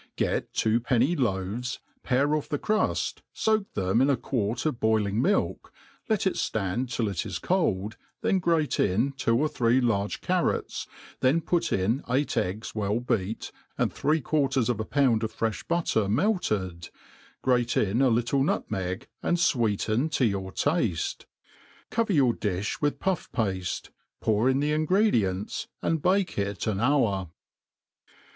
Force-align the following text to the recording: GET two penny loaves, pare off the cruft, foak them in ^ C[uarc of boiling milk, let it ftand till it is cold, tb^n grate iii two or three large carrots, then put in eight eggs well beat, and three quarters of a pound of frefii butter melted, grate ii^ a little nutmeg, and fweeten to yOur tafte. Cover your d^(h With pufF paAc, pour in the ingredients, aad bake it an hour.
GET 0.15 0.51
two 0.51 0.79
penny 0.79 1.15
loaves, 1.15 1.77
pare 2.01 2.33
off 2.35 2.49
the 2.49 2.57
cruft, 2.57 3.21
foak 3.33 3.71
them 3.73 4.01
in 4.01 4.07
^ 4.07 4.15
C[uarc 4.17 4.65
of 4.65 4.79
boiling 4.79 5.21
milk, 5.21 5.71
let 6.09 6.25
it 6.25 6.33
ftand 6.37 6.91
till 6.91 7.07
it 7.07 7.23
is 7.23 7.37
cold, 7.37 7.97
tb^n 8.23 8.41
grate 8.41 8.79
iii 8.79 9.13
two 9.15 9.37
or 9.37 9.47
three 9.47 9.79
large 9.79 10.19
carrots, 10.21 10.87
then 11.19 11.39
put 11.39 11.71
in 11.71 12.03
eight 12.09 12.35
eggs 12.35 12.73
well 12.73 12.99
beat, 12.99 13.51
and 13.77 13.93
three 13.93 14.19
quarters 14.21 14.69
of 14.69 14.79
a 14.79 14.85
pound 14.85 15.21
of 15.21 15.31
frefii 15.31 15.67
butter 15.67 16.09
melted, 16.09 16.89
grate 17.43 17.67
ii^ 17.77 18.01
a 18.03 18.09
little 18.09 18.43
nutmeg, 18.43 19.07
and 19.21 19.37
fweeten 19.37 20.09
to 20.09 20.25
yOur 20.27 20.51
tafte. 20.51 21.25
Cover 21.91 22.11
your 22.13 22.33
d^(h 22.33 22.81
With 22.81 22.97
pufF 22.99 23.29
paAc, 23.29 23.89
pour 24.19 24.49
in 24.49 24.61
the 24.61 24.71
ingredients, 24.71 25.67
aad 25.83 26.01
bake 26.01 26.39
it 26.39 26.65
an 26.65 26.79
hour. 26.79 27.29